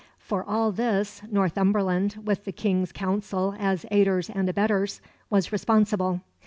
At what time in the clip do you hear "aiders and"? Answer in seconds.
3.91-4.49